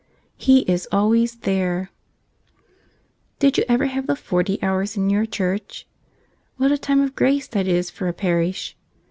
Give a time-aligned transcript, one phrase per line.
[0.39, 1.87] 132 10e is aitoaps Cftete
[3.37, 5.85] DID you ever have the Forty Hours in your | church?
[6.57, 8.75] What a time of grace that is for a parish!